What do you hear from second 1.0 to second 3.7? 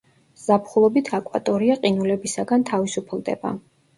აკვატორია ყინულებისაგან თავისუფლდება.